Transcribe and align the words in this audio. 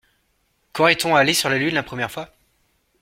Quand 0.73 0.87
est-on 0.87 1.15
allé 1.15 1.35
sur 1.35 1.49
la 1.49 1.59
lune 1.59 1.75
la 1.75 1.83
première 1.83 2.09
fois? 2.09 2.31